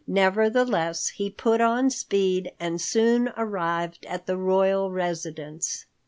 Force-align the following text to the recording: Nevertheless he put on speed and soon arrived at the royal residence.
Nevertheless 0.07 1.09
he 1.09 1.29
put 1.29 1.61
on 1.61 1.91
speed 1.91 2.53
and 2.59 2.81
soon 2.81 3.31
arrived 3.37 4.03
at 4.07 4.25
the 4.25 4.35
royal 4.35 4.89
residence. 4.89 5.85